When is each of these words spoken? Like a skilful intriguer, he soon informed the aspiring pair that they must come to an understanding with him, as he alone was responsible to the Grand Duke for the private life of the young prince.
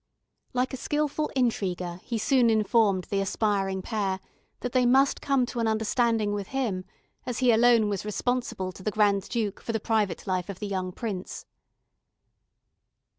Like 0.53 0.73
a 0.73 0.77
skilful 0.77 1.29
intriguer, 1.35 1.99
he 2.01 2.17
soon 2.17 2.49
informed 2.49 3.03
the 3.03 3.21
aspiring 3.21 3.83
pair 3.83 4.19
that 4.61 4.71
they 4.71 4.83
must 4.87 5.21
come 5.21 5.45
to 5.45 5.59
an 5.59 5.67
understanding 5.67 6.33
with 6.33 6.47
him, 6.47 6.85
as 7.27 7.37
he 7.37 7.51
alone 7.51 7.87
was 7.87 8.03
responsible 8.03 8.71
to 8.71 8.81
the 8.81 8.89
Grand 8.89 9.29
Duke 9.29 9.61
for 9.61 9.73
the 9.73 9.79
private 9.79 10.25
life 10.25 10.49
of 10.49 10.57
the 10.57 10.65
young 10.65 10.91
prince. 10.91 11.45